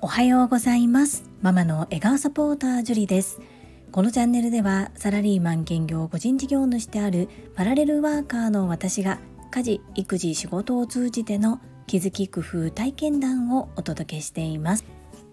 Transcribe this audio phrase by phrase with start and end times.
[0.00, 1.24] おはようございます。
[1.40, 3.40] ママの笑顔サポータージュリです。
[3.92, 9.20] このチャンネルではサラリーマン兼業個人事業主であるパラレルワーカーの私が
[9.50, 14.84] 家事育児仕事を通じての気づき工夫体験談をお届けしています。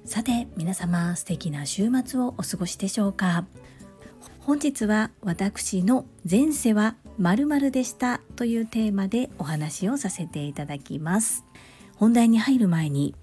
[0.05, 3.45] さて皆様素敵な週末をお過ごしでしょうか。
[4.41, 11.45] 本日は私の前世は〇〇でしたというテーマでお話をさせていただきます。
[11.95, 13.15] 本題に入る前に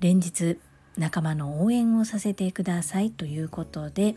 [0.00, 0.58] 連日
[0.96, 4.14] 仲間の応援をさせてくださいということで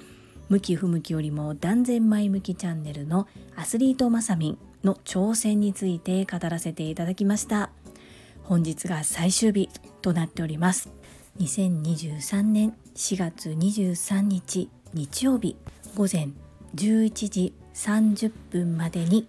[0.49, 7.71] 向き不向きよりも断然前向きチャンネルのアスリートマサミンの挑戦について語らせていただきました。
[8.43, 9.69] 本日が最終日
[10.01, 10.91] となっております。
[11.39, 15.57] 2023年4月23日日曜日
[15.95, 16.29] 午前
[16.75, 19.27] 11時30分までに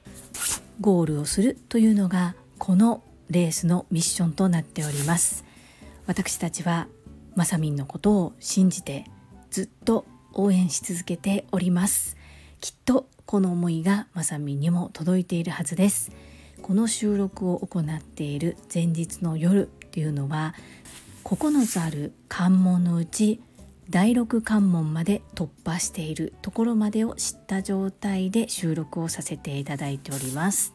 [0.80, 5.45] ゴールをするというのがこのレースのミッションとなっております。
[6.07, 6.87] 私たちは
[7.34, 9.04] まさみんのことを信じて
[9.51, 12.16] ずっと応援し続けております。
[12.60, 16.12] きっとこの思いがまさみんにも届いているはずです。
[16.62, 20.54] この収録を行っている前日の夜というのは
[21.24, 23.40] 9つある関門のうち
[23.88, 30.73] 第6関門まで突破しているところまでを知った状態で収録をさせていただいております。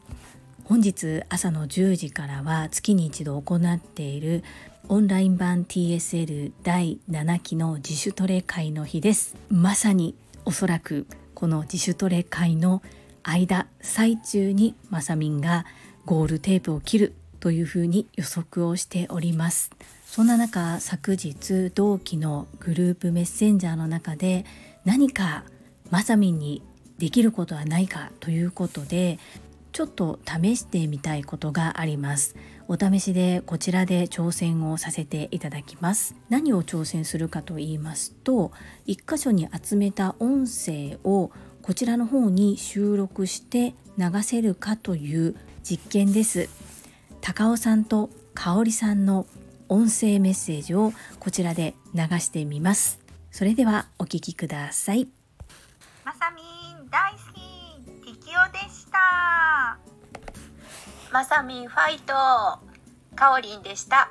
[0.64, 4.42] 本日朝の10時からは月に一度行っている
[4.88, 9.36] オンライン版 TSL 第7期の自主トレ会の日です。
[9.50, 10.14] まさに
[10.46, 12.82] おそらくこの自主トレ会の
[13.22, 15.66] 間最中にまさみんが
[16.06, 19.70] ゴールテープを切るというふうに予測をしております。
[20.12, 24.44] そんな中昨日同期のグループメッセンジャーの中で
[24.84, 25.44] 何か
[25.88, 26.62] まさみんに
[26.98, 29.18] できることはないかということで
[29.72, 32.36] ちょっと試してみたいことがあります。
[32.68, 36.14] お試しでこちらで挑戦をさせていただきます。
[36.28, 38.52] 何を挑戦するかと言いますと
[38.86, 41.30] 1箇所に集めた音声を
[41.62, 46.50] こちらの方に収録して流せるかという実験です。
[47.22, 49.26] 高尾さんと香織さんの
[49.72, 53.00] 音声メッセージをこちらで流してみます。
[53.30, 55.08] それではお聞きください。
[56.04, 58.20] まさみん大好き。
[58.20, 59.78] 適応でした。
[61.10, 62.12] まさみんファイト。
[63.16, 64.10] かおりんでした。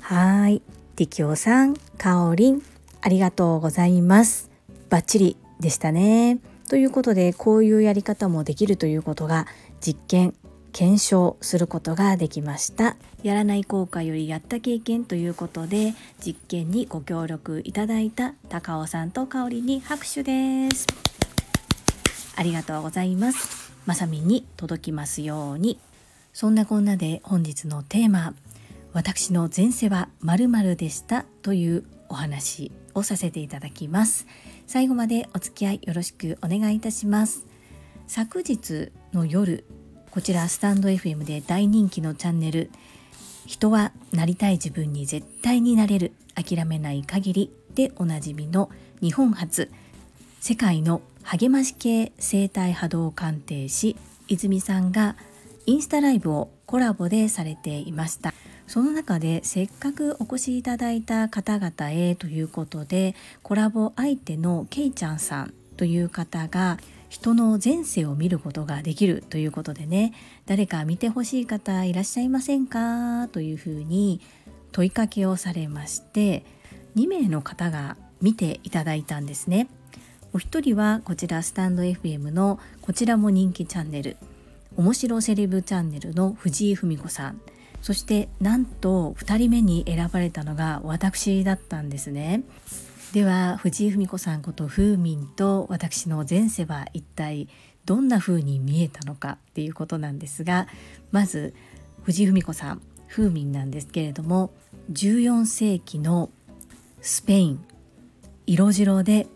[0.00, 0.62] はい。
[0.96, 2.62] ティキオさんかおりん
[3.02, 4.50] ありがとうございます。
[4.88, 6.38] バッチリでしたね。
[6.70, 9.46] ということでこういうやり方もできるということが
[9.82, 10.34] 実験
[10.74, 12.96] 検証することができました。
[13.22, 20.86] やらない効果よりやった経験ということで実験にご協力いただいた高尾さんと香りに拍手です。
[22.34, 23.72] ありがとうございます。
[23.86, 25.78] まさみに届きますように。
[26.32, 28.34] そんなこんなで本日のテーマ
[28.92, 34.26] 私の前世は〇〇でしたというお話をさせていただきます。
[34.66, 37.46] 最後までお付き合いよろしくお願いいたします。
[38.08, 39.64] 昨日の夜
[40.14, 42.70] こちらスタンド FM で大人気のチャンネル。
[43.46, 48.70] 人はなりたい自分に絶対になれる諦めない限りでおなじみの
[49.00, 49.72] 日本初
[50.38, 53.96] 世界の励まし系生体波動鑑定士
[54.28, 55.16] 泉さんが
[55.66, 58.32] インスタライブをコラボでされていました。
[58.68, 66.78] その中でせっかくお越しいただいた方々へということでコラボ相手のけいちゃんさんという方が
[67.08, 70.12] 人の前世を見ることができるということでね。
[70.46, 73.28] 誰か見てほしい方いらっしゃいませんか？
[73.28, 74.20] というふうに
[74.72, 76.44] 問いかけをされまして
[76.96, 79.68] 2名の方が見ていただいたんですね。
[80.32, 84.16] お一人はこちらスタンド FM のこちらも人気チャンネル。
[84.76, 87.40] 面白セレブチャンネルの藤井文子さん。
[87.80, 92.42] そしてなんと2人目に選ばれたのが私だったんですね。
[93.14, 97.46] では藤井文子さんこと風民と私の前世は一体
[97.84, 100.66] どんな風に見えたのかっていうことなんですが
[101.12, 101.54] まず
[102.02, 104.52] 藤井文子さん風民なんですけれども
[104.90, 106.30] 14世紀の
[107.02, 107.64] スペイン
[108.48, 109.28] 色白で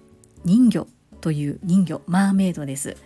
[0.45, 0.89] 人魚
[1.21, 2.97] という人魚マーメイドです。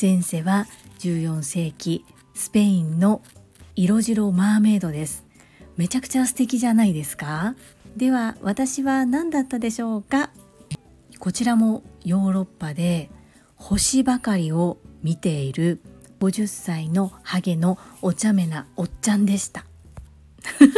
[0.00, 0.66] 前世は
[0.98, 3.22] 14世紀スペインの
[3.76, 5.24] 色白マーメイドです。
[5.76, 7.54] めちゃくちゃ素敵じゃないですか？
[7.96, 10.30] では私は何だったでしょうか？
[11.18, 13.10] こちらもヨーロッパで
[13.56, 15.80] 星ばかりを見ている
[16.20, 19.64] 50歳のハゲのお茶目なおっちゃんでした。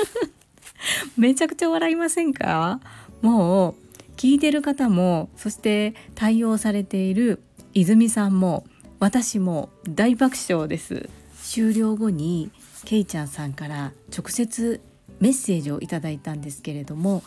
[1.19, 2.81] めちゃくちゃ笑いませんか？
[3.21, 3.75] もう
[4.17, 7.43] 聞いてる方もそして対応されている
[7.75, 8.64] 泉さんも
[9.00, 11.09] 私も大爆笑です。
[11.43, 12.53] 終了後に
[12.85, 14.81] けいちゃんさんから直接
[15.20, 17.23] メッセージをいただいたんですけれども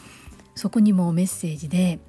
[0.55, 1.99] そこにもメッセージで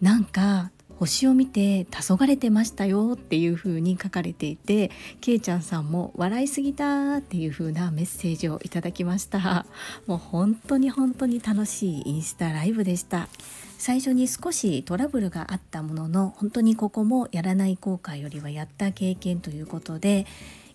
[0.00, 4.90] なんか星を見て黄昏てましたよっていう風に書かれていて
[5.20, 9.66] けいちゃんさんも笑いすぎたっていう風なメッセージをいただきました。
[10.06, 13.28] もう本当に本当に楽しいインスタライブでした。
[13.76, 20.26] 最初に少しトラブルがあったものの本当にここもやらない後悔よりはやった経験ということで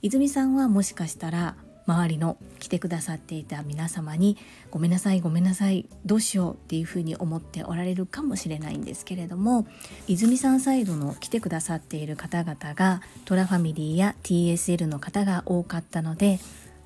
[0.02, 1.56] 泉さんはもしかしたら
[1.90, 4.38] 周りの来てくださっていた皆様に
[4.70, 9.66] ごめんなさいごめんなさいどうしようっていうふうに思っておられるかもしれないんですけれども
[10.08, 16.40] 泉さんサイドの来てくださっている方々がトラファミリーや TSL の方が多かったので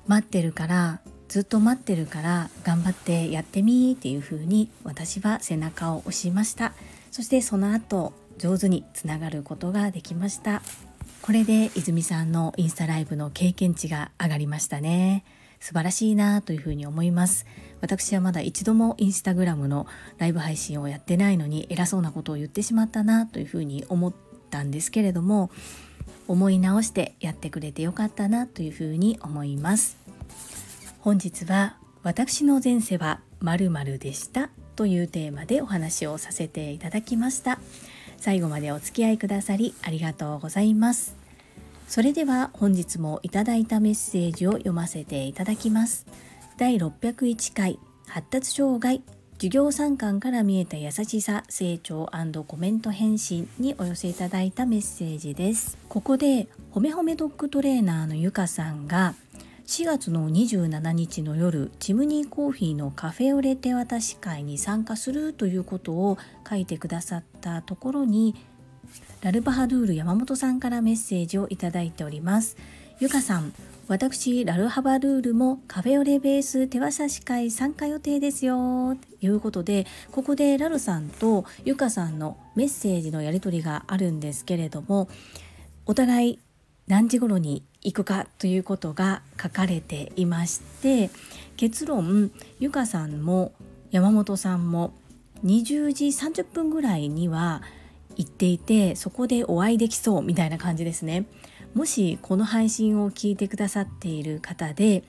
[0.06, 6.74] 待ってるからずっと待ってるから頑張ってやってみーっていう風に私は背中を押しました。
[7.10, 10.62] そしてその後上手につながることができました。
[11.24, 15.24] これで泉さんのインスタライブの経験値が上がりましたね。
[15.58, 17.46] 素晴らしいなというふうに思います。
[17.80, 19.86] 私はまだ一度もインスタグラムの
[20.18, 24.14] ライブ配信をやってないのに偉そうなことを言ってしまったなというふうに思っ
[24.50, 25.50] たんですけれども
[26.28, 29.96] 思い直してやってくれてよかったなというふうに思います。
[31.00, 37.58] 本日は私の前世は〇〇でしたというテーマでお話をさせていただきました。
[38.24, 41.14] 最後までお付き合いくださりありがとうございます。
[41.86, 46.06] それでは本日もいただいたメッセージを読ませていただきます。
[46.56, 49.02] 第601回発達障害
[49.34, 52.10] 授業参観から見えた優しさ成長
[52.46, 55.76] コメント返信にお寄せいただいたメッセージです。
[55.90, 59.14] ここでほめほめドッグトレーナーのゆかさんが
[59.66, 66.18] 4月の27日の夜チムニーコーヒーのカフェオレ手渡し会に参加するということを
[66.48, 68.34] 書いてくださったところに
[69.22, 72.58] ラルバハドゥール山本さんからメッセージをいただいております。
[73.00, 73.54] ゆかさん
[73.88, 78.96] 私ラルハバルールもカフェオレベース手渡し会参加予定ですよ。
[79.20, 85.08] ということでここでラルさんとゆかさんのメッセージのやり取りがあるんですけれども
[85.86, 86.38] お互い
[86.86, 91.10] 何時頃に行くかということが書かれていまして
[91.56, 93.52] 結論ゆかさんも
[93.90, 94.94] 山本さんも
[95.44, 97.62] 20時30分ぐらいには
[98.16, 101.26] 行っていてそこでお会いできそうみたいな感じですね。
[101.74, 105.02] もしこの配信を聞いてくださっている方で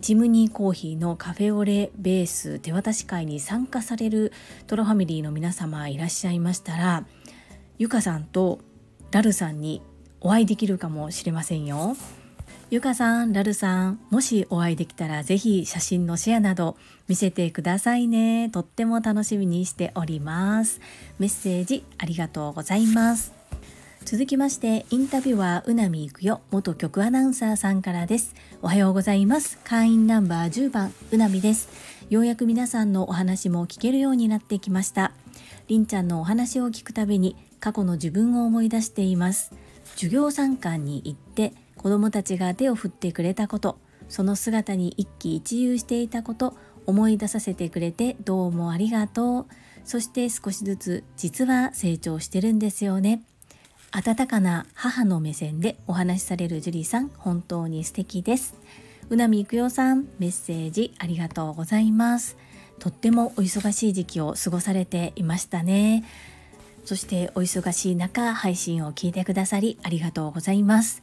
[0.00, 4.32] チムニーコーヒーのカフェオレベース手渡し会に参加される
[4.68, 7.04] トラファミリーの皆様いらっしゃいましたら
[7.78, 8.60] ゆかさんと
[9.10, 9.82] ラルさんに
[10.24, 11.96] お会いできるかもしれませんよ。
[12.70, 16.76] ゆかさん、ラルさん、もしお会いできたらぜひ写真のシェアなど
[17.08, 18.48] 見せてくださいね。
[18.48, 20.80] とっても楽しみにしております。
[21.18, 23.34] メッセージありがとうございます。
[24.06, 31.70] 続きましてインタビュアーうなみいくよ元局アナウンサーさんからですおはようございます会員ナンバー10番うなみです
[32.10, 35.12] ようやく皆さんのお話も聞けるようになってきました
[35.68, 39.52] りんちゃんのお話を聞くたびに過去の自分を思い出しています
[39.94, 46.54] 授業参観に行って子どもたちが手を振ってくれたことその姿に一喜一憂していたこと
[46.86, 49.46] 思い出させてくれてどうもありがとう。
[49.84, 53.22] そして少しずつ実は成長してるんですよね。
[53.90, 58.54] 温かな母の目線でお話しされる樹里さん本当に素敵です。
[59.10, 62.36] うなみいくよさんメッセージありがとうございます。
[62.78, 66.04] とってもお忙しい時期を過ごされていましたね。
[66.84, 71.02] そしてお忙しい中配信を聞いてくださりありがとうございます。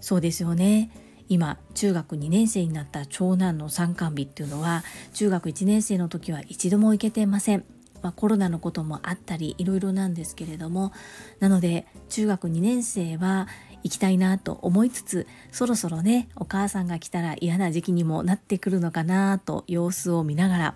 [0.00, 0.90] そうですよね。
[1.28, 7.64] 今中学2年生になった長男の参観日っていうのは中学1年生の時は一度も行けてません、
[8.02, 10.92] まあ、コロナのこともあったりいろいろなんですけれども
[11.40, 13.48] なので中学2年生は
[13.82, 20.74] 行きたいなと思いつつそろそろねお母さんが来たら嫌な時期にもなってくるのかなと様子を見ながら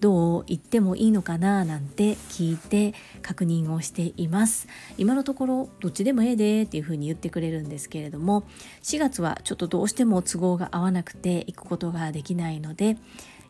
[0.00, 4.68] どう言ってもいいのかななんて聞いて確認をしています。
[4.98, 8.44] 今のところどっちでもええでっていうふうに言ってくれるんですけれども
[8.82, 12.96] 4月はちょっとどうしても都合が合わなくて行くことができないので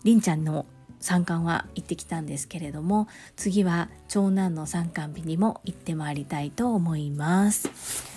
[0.05, 0.67] りんちゃんの
[1.01, 8.15] 参観は行ってきたんですけれども次は長男の参観日にも行ってまいりたいと思います。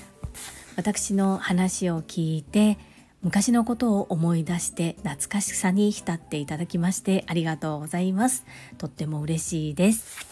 [0.78, 2.78] 私の話を聞いて
[3.24, 8.46] 昔のことを思い出して懐かしさに浸っていただきましてありがとうございます。
[8.78, 10.26] とっても嬉しいです。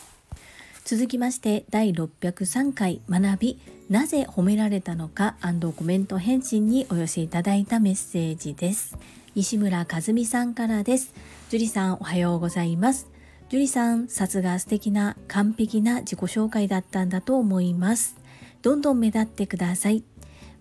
[0.86, 5.36] 続きまして第603回学びなぜ褒められたのか
[5.76, 8.96] コメント返信にお寄せいただいたメッセージです。
[9.34, 11.14] 西村和美さんからです。
[11.50, 13.08] 樹里さんおはようございます。
[13.50, 18.16] 樹里さんさすが素敵な完璧な自己紹介だったんだと思います。
[18.62, 20.04] どんどん目立ってください。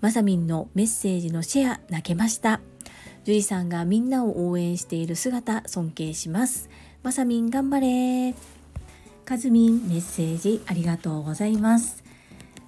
[0.01, 2.61] まさみんのメッセージのシェア泣けました。
[3.25, 6.69] 樹里さんがみんなを応援している姿尊敬します。
[7.03, 8.35] まさみん頑張れ。
[9.25, 12.05] かずみんメッセージありがとうございます。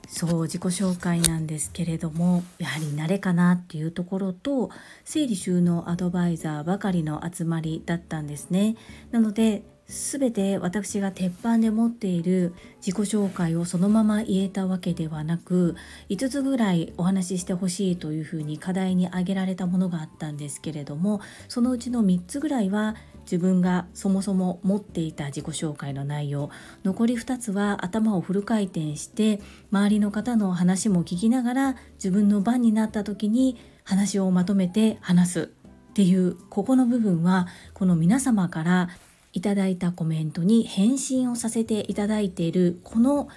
[0.08, 4.70] そう自己紹介なんですけれどもやはり慣れかなっていうところと
[5.04, 8.76] 整理収納アドバイザーばかりの集まりだったんですね。
[9.10, 15.76] なので全て私が鉄板で持っている自己紹介をそのまま言えたわけではなく
[16.10, 26.48] 5つぐらいお話ししてほしいというふうに課題に挙げられたものがあったんですけれどもそのうちの3つぐらいは自分がそもそも持っていた自己紹介の内容。
[26.84, 29.40] 残り2つは頭をフル回転して
[29.72, 35.50] 周りの方の話も聞きながら自分の番になった時に話をまとめて話す
[35.90, 38.90] っていうここの部分はこの皆様から
[39.36, 43.28] いただいたコメントに返信をさせていただいているこの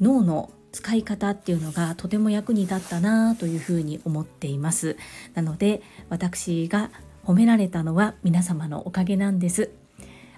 [0.00, 4.96] 脳の使い方っていうのがとても役に立ったなというふうに思っています。
[5.34, 6.90] なので私が
[7.26, 9.70] 褒められたのは皆様のおかげなんです。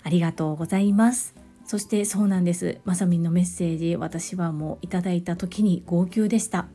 [0.03, 1.37] ありがとうございます。
[1.65, 2.81] そしてそうなんです。
[2.85, 6.67] まさみんのメッセージ私はもういただいた時に号泣でした。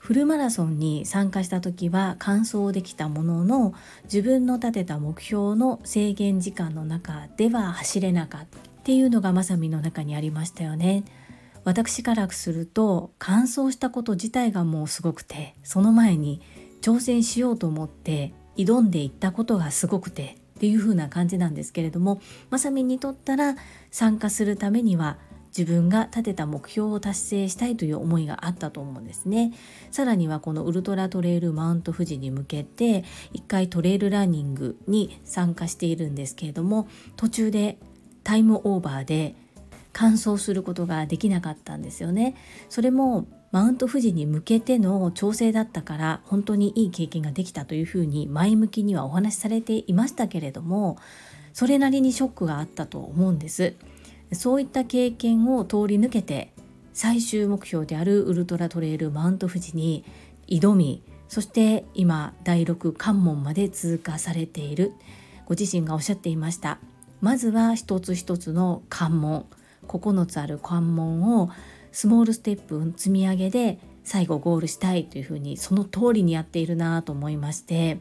[0.00, 11.04] フルマラソンに参加した時は完走できたものの自分の立てた目標の制限時間の中では走れなかったっていうのがまさみの中にありましたよね。
[11.64, 16.40] 私からすると完走したこと自体がもうすごくてその前に
[16.80, 23.56] 挑戦しようと思って挑んでいったことがすごくてっていう風な感じなんですけれどもまさみにとったら
[23.90, 25.18] 参加するためには
[25.56, 29.52] 自分が立てた目標を達成したいという思いがあったと思うんですね。
[29.90, 37.78] さらにはこのウルトラトレイルマウント富士に向けて一回トレイルランニングに参加しているんですけれども途中で
[38.22, 39.34] タイムオーバーで
[39.92, 42.36] 完走することができなかったんですよね。
[42.68, 50.98] それもマウント富士に向けての調整だったから本当にいい経験ができたというふうに前向きにはお話しされていましたけれども
[51.52, 53.74] それなりにショックがあったと思うんです。
[54.32, 56.52] そういった経験を通り抜けて
[56.92, 60.04] 最終目標であるウルトラトレイルマウント富士に
[60.48, 64.92] 挑みそして今第6関門まで通過されている。
[65.46, 66.78] ご自身がおっしゃっていました。
[67.20, 69.46] まずは一つ一つの関門
[69.86, 71.50] 9つある関門を
[71.92, 77.98] スモールステップ積み上げで最後ゴールしたいというふうにその通りにやっているなと思いまして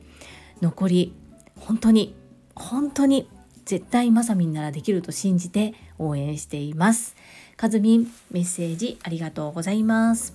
[0.62, 1.14] 残り
[1.58, 2.16] 本当に
[2.56, 3.28] 本当に
[3.70, 7.16] 絶対まさみんならできると信じて応援しています。
[7.56, 10.34] かずみんメッセージありがとうございます。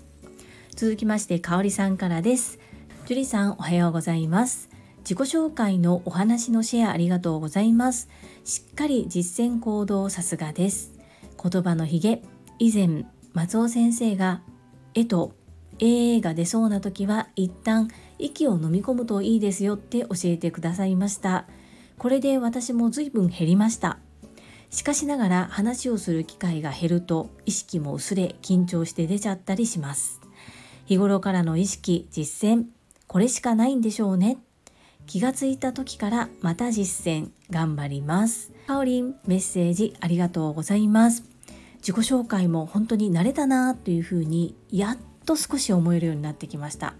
[0.77, 2.61] 続きましてかおりさんからです。
[3.07, 4.69] 樹里さんおはようございます。
[4.99, 8.09] 自己紹介のお話のシェアありがとうございます。
[8.45, 10.93] しっかり実践行動さすがです。
[11.43, 12.23] 言葉のひげ
[12.61, 14.43] 以前松尾先生が
[14.95, 15.33] 絵と
[15.81, 17.89] A が出そうな時は一旦
[18.21, 21.47] 息を飲み込むといいですよって教えてくださいました。
[21.99, 23.99] これで私も随分減りました。
[24.71, 30.21] しかしながら話をする機会が減ると意識も薄れ緊張して出ちゃったりします。
[30.87, 32.65] 日頃からの意識実践
[33.07, 34.39] これしかないんでしょうね。
[35.07, 38.53] 気がついた時からまた実践頑張ります。
[38.67, 41.25] かおりんメッセージありがとうございます。
[41.77, 46.95] 自己紹介も本当に慣れたなというふうにやっと少し思えるようになってきました。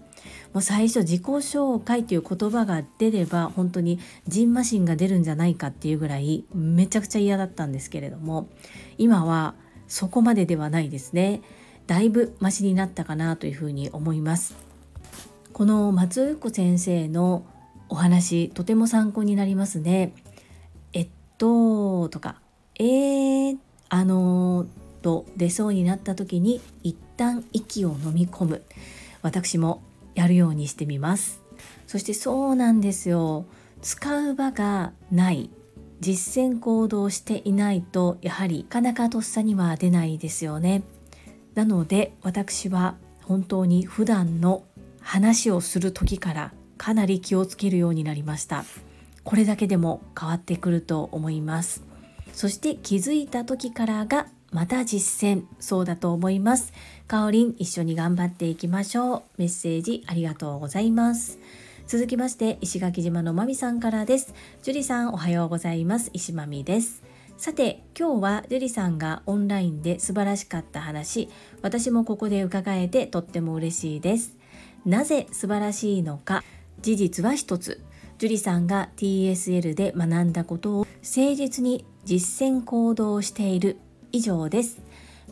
[0.53, 8.47] もう最初自己紹介という言葉が出れば本当にジンマシンが出るんじゃないかっていうぐらいめちゃくちゃ嫌だったんですけれども
[8.97, 9.55] 今は
[9.87, 11.41] そこまでではないですね。
[11.87, 14.55] だいぶマシになったかなというふうに思います。
[15.53, 17.45] この松尾子先生の
[17.89, 20.13] お話とても参考になりますね。
[20.93, 22.41] えっととか
[22.77, 23.57] えー、
[23.89, 24.67] あのー、
[25.01, 28.63] と出そうになった時に一旦息を飲み込む。
[29.21, 29.81] 私も
[30.15, 31.43] やるようにしてみます。
[31.87, 33.45] そしてそうなんですよ。
[33.81, 35.49] 使う場がない。
[36.01, 40.83] 実践行動していないとやはりなかなかとっさには出ないですよね。
[41.53, 44.63] なので私は本当に普段の
[45.01, 48.65] 話をする時からかなり気をつけるようになりました。
[49.23, 51.83] これだけでも変わってくると思います。
[52.33, 55.43] そして気づいた時からがまた実践。
[55.59, 56.71] そうだと思います。
[57.07, 59.23] かおりん一緒に頑張っていきましょう。
[59.37, 61.39] メッセージありがとうございます。
[61.87, 64.33] 続きまして石垣島のまみさんからです。
[64.63, 66.09] 樹里さんおはようございます。
[66.13, 67.03] 石まみです。
[67.35, 71.27] さて今日は樹里さんがオンラインで素晴らしかった話。
[71.61, 74.37] 私もここで伺えてとっても嬉しいです。
[74.85, 76.45] なぜ素晴らしいのか。
[76.79, 77.83] 事実は一つ。
[78.19, 83.79] 樹里さんが TSL で学んだことを誠実に実践行動している。
[84.15, 84.81] 以上です。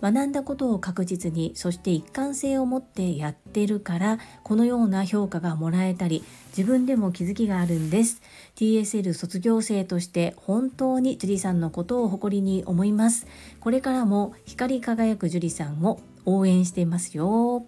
[0.02, 8.22] 学んだことを確実にそして一貫性を持ってやってるからこのような評価がもらえたり自分でも気づきがあるんです。
[8.58, 13.25] TSL 卒業生として本当に樹里さんのことを誇りに思います。
[13.62, 17.66] これからも光り輝く樹里さんを応援していますよ。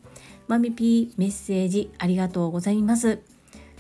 [0.50, 3.20] マミピーメッセージありがとうございます。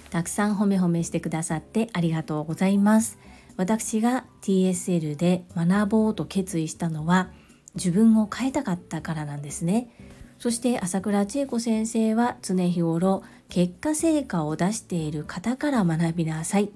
[0.10, 3.18] たくさん褒め褒めしてくださってありがとうございます。
[3.58, 7.30] 私が TSL で学ぼうと決意したのは
[7.76, 9.90] 自分を変えたかったからなんですね。
[10.40, 16.70] そして朝倉千恵子先生は常日頃結果成果を出している方から学びなさい。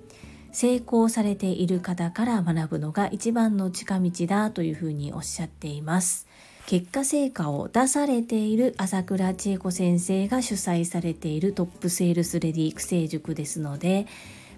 [0.51, 6.27] 成功されている方から学ぶのが一番の近道だというふうにおっしゃっています。
[6.65, 14.05] 結果成果を出されている朝倉千恵子先生が主催されているトップセールスレディ育成塾ですので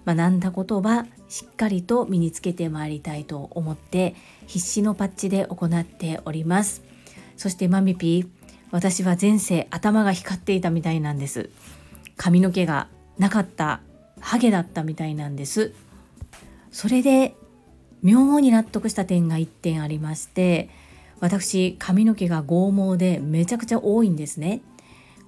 [0.05, 4.15] 学んだことはしっかりと身につけてまいりたいと思って
[4.47, 6.81] 必死のパッチで行っております。
[7.37, 8.27] そしてマミピー
[8.71, 11.49] 私は前世頭が光っていたみたいなんです。
[12.17, 13.81] 髪の毛がなかった
[14.19, 15.73] ハゲだったみたいなんです。
[16.71, 17.35] それで
[18.01, 20.69] 妙に納得した点が1点ありまして
[21.19, 24.61] 私髪の毛が剛毛でめちゃくちゃ多いんですね。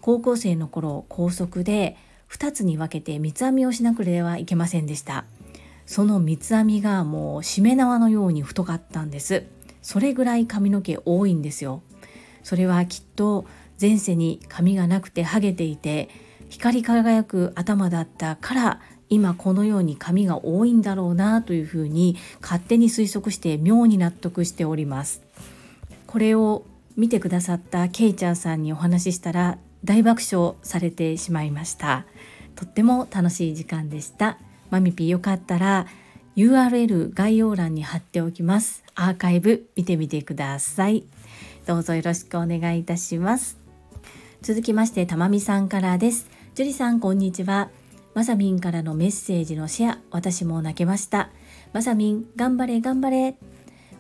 [0.02, 1.96] 高校生の頃高速で
[2.34, 5.26] 2つに分けて三つ編みをしなくてはいけませんでした。
[5.86, 9.44] その三つ編みがもうしめ縄のように太かったんです。
[9.84, 11.84] それぐらい髪の毛多いんですよ。
[12.42, 13.46] それはきっと
[13.80, 16.10] 前世に髪がなくてハゲていて
[16.50, 25.22] 光り輝く頭だったから今このように髪が多いんだろうなというふうに勝手に推測して妙に納得しております。
[26.08, 32.06] これを見てくださったケイちゃんさんにお話ししたら大爆笑されてしまいました。
[32.56, 34.38] とっても楽しい時間でした。
[34.70, 35.88] マミピーよかったら
[36.36, 38.84] URL 概要欄に貼っておきます。
[38.96, 41.04] アーカイブ見てみてください。
[41.66, 43.58] どうぞよろしくお願いいたします。
[44.42, 46.30] 続きましてたまみさんからです。
[46.56, 47.70] 樹里さんこんにちは。
[48.14, 51.30] まさみんからのメッセージのシェア私も泣けました。
[51.72, 53.36] まさみん頑張れ頑張れ。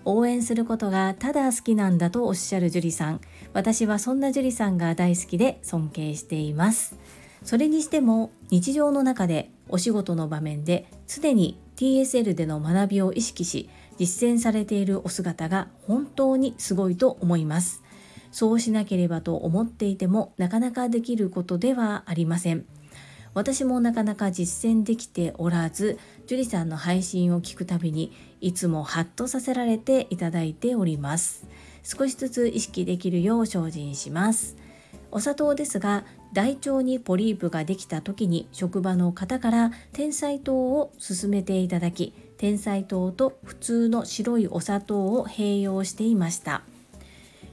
[0.05, 3.21] 応援することがただ好きなんだとおっしゃる樹里さん。
[3.53, 6.97] 私はそんな樹里さんが大好きで尊敬しています。
[7.43, 17.83] それにしても日常の中でお仕事の場面で常に TSL での学びを意識し実践されているお姿が本当にすごいと思います。
[18.31, 22.65] そうしなければと思っていてもなかなかできることではありません。
[23.35, 31.45] 私もなかなか実践できておらず樹里さんの配信を聞くたびにいつもハッとさせられていただいております。
[31.83, 34.62] 少しずつ意識できるよう精進します。
[35.15, 46.63] お砂糖ですが大腸にポリープができた時に職場の方から天才糖を勧めていただき天才糖と普通の白いお砂糖を併用していました。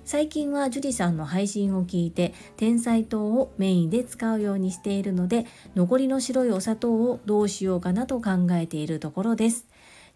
[0.07, 5.47] 最近はジュディさんの配信を聞いて天才糖をメインで使うようにしているので
[5.77, 9.67] 残りの白いお砂糖をどうしようかなと考えているところです。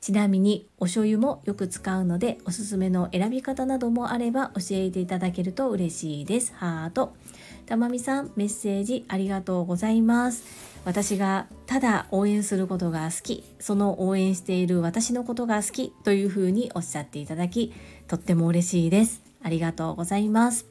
[0.05, 6.53] ちなみにお醤油もよく使うのでおすすめの選び方などもあれば教えていただけると嬉しいです。
[6.55, 7.15] ハート
[7.65, 10.45] たまみさんメッセージありがとうございます。
[10.85, 17.73] 私がただ応援することが好きその応援している私のことが好きというふうにおっしゃっていただき
[18.07, 19.23] とっても嬉しいです。
[19.43, 20.67] ありがとうございます。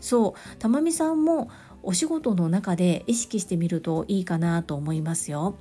[0.00, 0.58] そう。
[0.58, 1.48] たまみさんも
[1.84, 5.54] お仕事の中で意識してみるといいかなと思いますよ。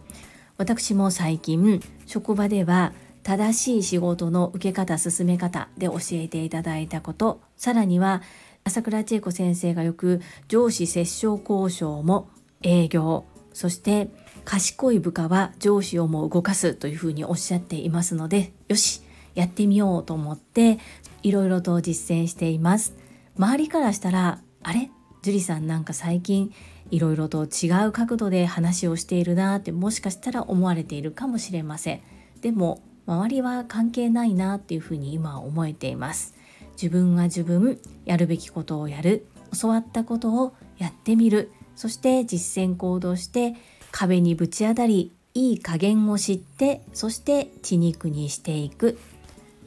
[0.58, 7.42] 私も最近職場では正しい仕事の受け方進め方で教えていただいたこと。
[7.56, 8.22] さらには
[8.64, 12.30] 朝倉千恵子先生がよく上司折衝交渉も
[12.62, 14.10] 営業そして
[14.46, 19.02] 賢い部下は上司をも動かすというふうにおっしゃっていますのでよし
[19.36, 20.80] やってみようと思って
[21.24, 22.94] いろいろと実践しています。
[23.38, 24.90] 周りからしたらあれ？
[25.24, 26.54] 樹里さんなんか最近
[26.94, 32.02] いろいろと違う角度で話をしているなってもしかしたら思われているかもしれません。
[32.42, 36.36] でも周りは関係ないなっていうふうに今は思えています。
[36.74, 39.26] 自分は自分やるべきことをやる。
[39.60, 41.52] 教わったことをやってみる。
[41.76, 43.56] そして実践行動して
[43.92, 49.00] 壁にぶち当たりいい加減を知ってそして血肉にしていく。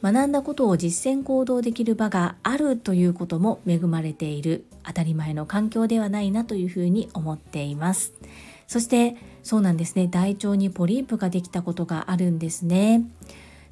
[0.01, 8.13] 学んだことを実践行動できる場があるということも恵まれている当たり前の環境ではないなというふうに思っています。
[8.67, 10.07] そしてそうなんですね。
[10.07, 13.03] 大腸にポリープができたことがあるんですね。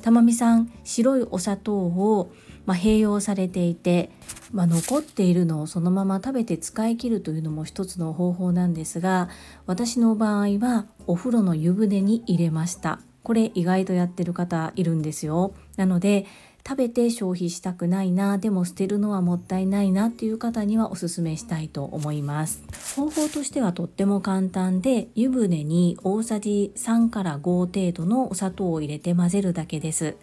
[0.01, 2.31] たまみさん白いお砂糖を
[2.65, 4.09] まあ、併用されていて、
[4.51, 9.29] まあ、残っているのをそのまま食べて使い切るというのも一つの方法なんですが
[9.65, 12.99] 私の場合はお風呂の湯船に入れました。
[13.25, 15.53] これ意外とやってる方いるんですよ。
[15.75, 16.25] なので
[16.67, 22.63] 食べて消費したくないなでも捨てるのはもったいないなっていう方にはおすすめしたいと思います。
[22.95, 30.15] 方法としてはとっても簡単で湯船に大さじ3から5程度のお砂糖を入れて混ぜるだけです。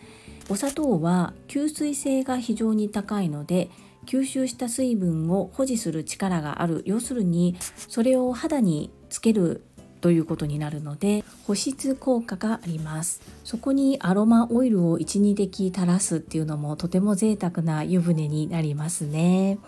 [0.48, 3.70] お砂糖は吸水性が非常に高いので
[4.06, 6.82] 吸収した水分を保持する力がある。
[6.86, 9.64] 要するにそれを肌につける
[10.02, 13.22] ということになるので保湿効果があります。
[13.44, 19.58] そこにアロマオイルを12滴垂らすっていうのもとても贅沢な湯船になりますね。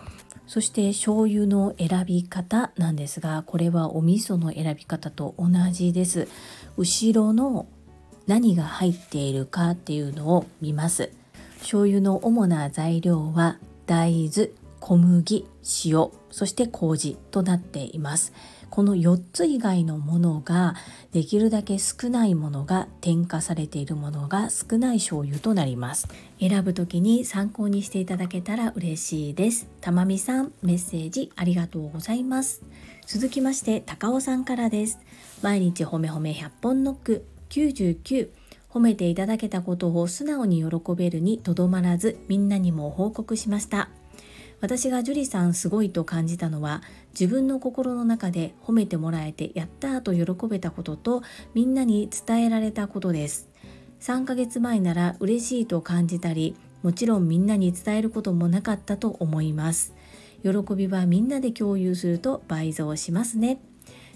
[0.45, 6.27] そして醤油の選び方なんですがこれはお味噌の選び方と同じです。
[6.75, 7.67] 後ろの
[8.27, 11.11] 何が入っているかっていうのを見ます。
[11.59, 14.49] 醤油の主な材料は大豆
[14.81, 15.47] 小麦
[15.85, 18.33] 塩そして麹となっています。
[18.75, 20.75] この4つ以外のものが
[21.13, 26.09] できるだけ少ないものが添加されているものが少ない醤油となります。
[26.41, 29.69] 選ぶ時に参考にしていただけたら嬉しいです。
[29.79, 32.63] たまみさんメッセージありがとうございます。
[33.07, 34.99] 続きまして高尾さんからです。
[35.41, 37.25] 毎日褒め褒め100本ノック。
[37.51, 38.27] 99
[38.69, 43.87] 褒めていただけたことを素直に喜べるにとどまらずみんなにも報告しました。
[44.61, 46.81] 私が樹里さんすごいと感じたのは
[47.19, 51.21] 自分の心の中で褒めてもらえてやったと喜べたことと
[51.53, 53.49] みんなに伝えられたことです。
[53.99, 59.93] 3ヶ月前なら嬉しいと感じたりもちろんみんなに伝えることもなかったと思います。
[60.43, 63.59] 喜びはみんなで共有すると倍増しますね。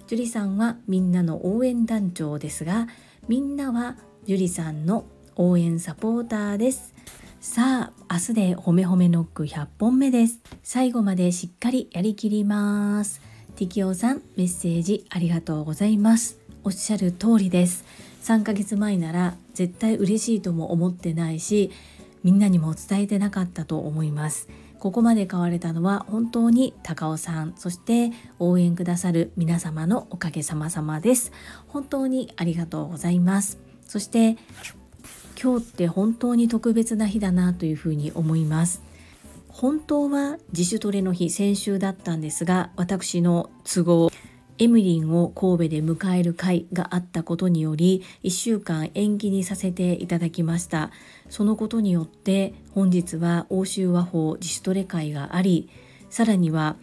[0.08, 2.88] 樹里さんはみんなの応援団長ですが
[3.28, 6.94] みんなは樹里さんの応援サポーターです。
[7.52, 10.40] さあ明日で褒め褒めノック100本目です。
[10.62, 13.22] 最後までしっかりやりきります。
[13.56, 16.38] ティキオさんメッセージありがとうございます。
[16.64, 17.86] おっしゃる通りです。
[18.22, 21.72] 3ヶ月前なら絶対嬉しいとも思ってないし
[22.24, 24.48] みんなにも伝えてなかったと思います。
[24.78, 31.32] ここまで買われたのは本当に高尾さんそして応援くださる皆様のおかげさま様です。
[31.68, 33.58] 本当にありがとうございます。
[33.88, 34.38] そして
[35.42, 38.82] 今日って本当に特別な日だなというふうに思います。
[39.48, 44.12] 本当は自主トレの日先週だったんですが私の都合
[44.58, 50.92] エミリンを神戸で迎える会があったことにより1週間延期にさせていただきました。
[51.30, 55.70] そのことによって本日は欧州和法自主トレ会があり
[56.10, 56.76] さらには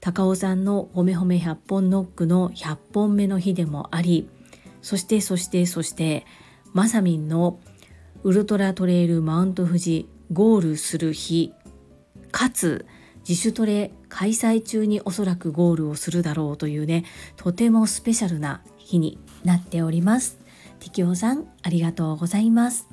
[0.00, 4.28] 高尾さんのほめほめ100本ノックの100本目の日でもあり
[4.82, 6.26] そしてそしてそして
[6.74, 7.58] まさみんの
[8.24, 11.52] ウルトラトレイルマウント富士ゴールする日。
[12.32, 12.86] かつ
[13.28, 17.04] 自主トレ開催中におそらくゴールをするだろうというね
[17.36, 20.38] とてもスペシャルな日になっております。
[20.80, 22.88] ティキオさんありがとうございます。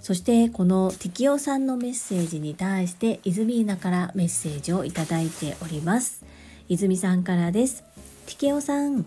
[0.00, 6.24] そしてこのティキオさんのメッセージに対してイズミーナからメッセージをいただいております。
[6.68, 7.82] 泉さんからです。
[8.26, 9.04] ティケオさん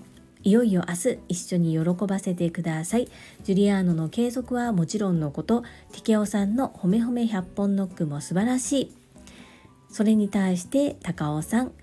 [0.47, 3.09] いよいよ明日一緒に喜ばせてください。
[3.43, 8.95] ジュリアーノの継続はもちろんのこと、ティケオさんのほめほめ100本ノックも素晴らしい。
[9.91, 11.73] それに対して高尾さん、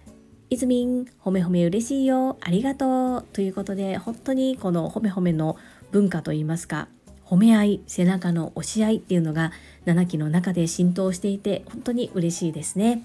[0.48, 3.24] いずみん、ほめほめ嬉しいよ、ありがとう。
[3.34, 5.58] ということで、本当にこのほめほめの
[5.90, 6.88] 文化といいますか、
[7.26, 9.52] 褒め合い、背中の押し合いっていうのが
[9.84, 13.02] 7期の中で浸透していて、本当に嬉しいですね。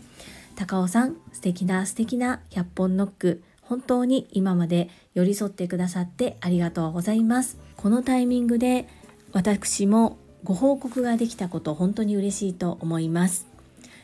[0.56, 7.60] 高尾さん、素敵な素敵な100本ノック、本当に今まで寄り添ってくださってありがとうございます。
[7.78, 8.88] このタイミングで
[9.32, 13.46] 私もご報告ができたこと本当に嬉しいと思います。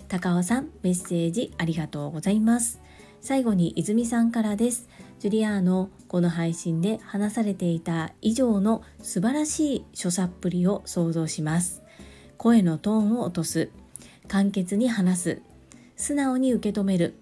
[0.08, 2.80] 高尾さん、メッセージありがとうございます。
[3.22, 4.88] 最後に泉さんからです。
[5.18, 11.82] ジュリアーノ、この配信で話されていた以上の素晴らしい所作っぷりを想像します。
[12.38, 13.72] 声のトーンを落とす。
[14.28, 15.42] 簡潔に話す。
[15.96, 17.16] 素直に受け止める。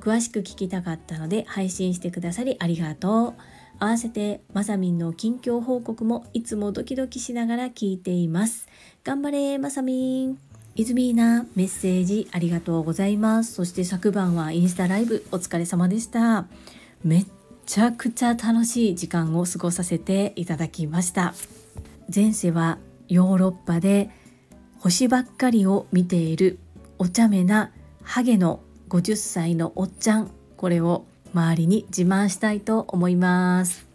[0.00, 3.34] 詳しく聞きたかったので配信してくださりありがとう。
[3.78, 8.66] 合わせてまさみんの近況報告もいつもドキドキしながら聞いています。
[9.04, 10.38] 頑張れまさみん。
[10.76, 13.54] イズミーナメッセージありがとうございます。
[13.54, 16.46] そして昨晩はインスタライブお疲れ様でした。
[17.02, 17.26] めっ
[17.66, 21.34] ちゃくちゃ楽しい時間を過ごさせていただきました。
[22.14, 24.10] 前世はヨーロッパで
[24.78, 26.58] 星ばっかりを見ている
[26.98, 28.60] お茶目なハゲの
[28.90, 33.89] 50歳のおっちゃんこれを周りに自慢したいと思います。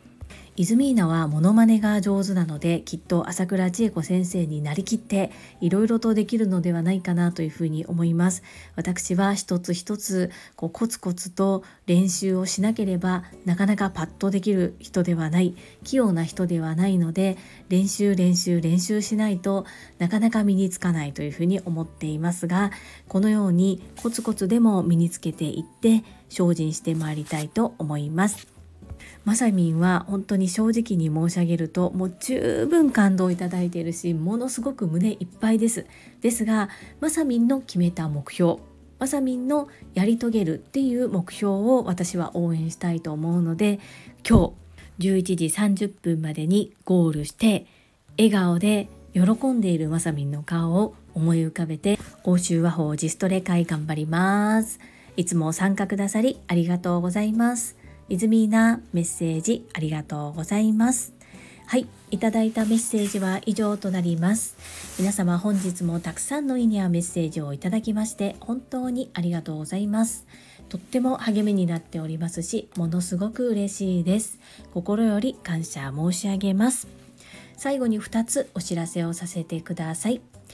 [0.58, 8.42] イズミーナはモノマネが上手なのできっと朝倉千恵子先生になりきっていろいろとできるのではないかなというふうに思います。
[8.78, 17.38] 私は一つ一つこうコツコツと練習をしなければなかなかパッとできる人ではない器用な人ではないので
[17.68, 19.66] 練習練習練習しないと
[20.00, 22.72] なかなか身につかないというふうに思っていますが
[23.10, 28.55] このようにコツコツでも身につけていって精進してまいりたいと思います。
[29.26, 35.88] まさみんは本当に正直に申し上げるともう十分感動いただいているしものすごく胸いっぱいです。
[36.22, 36.70] ですが
[37.02, 38.60] まさみんの決めた目標
[39.00, 43.80] まさみんのやり遂げるっていう目標を私は応援したいと思うので
[44.28, 44.54] 今
[45.00, 47.66] 日11時30分までにゴールして
[48.18, 54.80] 笑顔で喜んでいるまさみんの顔を思い浮かべて欧州和法自ストレ会頑張ります。
[55.18, 57.75] いつも参加くださりありがとうございます。
[58.08, 61.14] イズミーナメッセージありがとうございます。
[61.68, 64.56] はい、いただいたメッセージは以上となります。
[65.00, 70.28] 皆様本日もたくさんの意味やメッセージをいただきまして本当にありがとうございます。
[70.70, 74.40] とっても励みになっておりますしものすごく嬉しいです。
[74.74, 76.88] 心より感謝申し上げます。
[77.58, 80.22] 最後に2つお知らせをさせてください。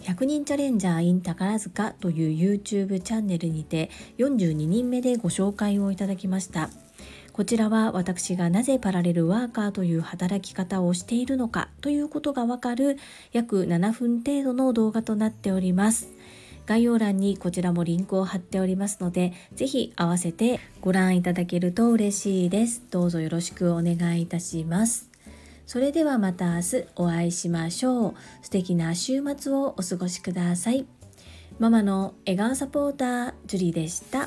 [0.00, 6.70] 100人チャレンジャー in 宝塚という YouTube チャンネルにて42人目でご紹介をいただきました。
[7.32, 12.98] こちらは私がなぜパラレルワーカーという働き方をしているのかということがわかる
[13.32, 16.08] 約7分程度の動画となっております。
[16.66, 22.82] 概要欄にこちらもリンクを貼っておりますので、ぜひ合わせてご覧いただけると嬉しいです。
[22.90, 25.09] どうぞよろしくお願いいたします。
[25.70, 28.14] それではまた明日お会いしましょう。
[28.42, 30.84] 素敵な週末をお過ごしください。
[31.60, 34.26] ママの笑顔サポーター、ジュリでした。